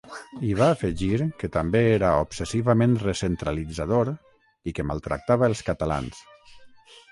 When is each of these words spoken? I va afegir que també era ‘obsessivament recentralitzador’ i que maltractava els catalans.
I 0.45 0.53
va 0.59 0.69
afegir 0.75 1.17
que 1.43 1.49
també 1.55 1.81
era 1.97 2.13
‘obsessivament 2.21 2.97
recentralitzador’ 3.05 4.13
i 4.73 4.77
que 4.79 4.89
maltractava 4.93 5.53
els 5.53 5.65
catalans. 5.71 6.27